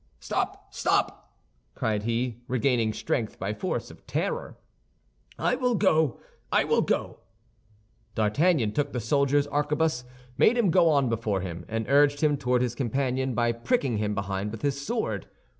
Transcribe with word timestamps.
"Stop, 0.19 0.73
stop!" 0.73 1.31
cried 1.75 2.01
he, 2.01 2.41
regaining 2.47 2.91
strength 2.91 3.37
by 3.37 3.53
force 3.53 3.91
of 3.91 4.07
terror. 4.07 4.57
"I 5.37 5.53
will 5.53 5.75
go—I 5.75 6.63
will 6.63 6.81
go!" 6.81 7.19
D'Artagnan 8.15 8.71
took 8.71 8.93
the 8.93 8.99
soldier's 8.99 9.45
arquebus, 9.45 10.03
made 10.39 10.57
him 10.57 10.71
go 10.71 10.89
on 10.89 11.07
before 11.07 11.41
him, 11.41 11.65
and 11.67 11.85
urged 11.87 12.21
him 12.21 12.35
toward 12.35 12.63
his 12.63 12.73
companion 12.73 13.35
by 13.35 13.51
pricking 13.51 13.97
him 13.97 14.15
behind 14.15 14.51
with 14.51 14.63
his 14.63 14.83
sword. 14.83 15.27